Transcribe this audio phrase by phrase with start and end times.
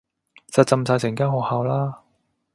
[0.49, 2.01] 實浸晒成間學校啦